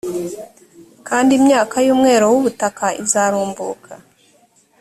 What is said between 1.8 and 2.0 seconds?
y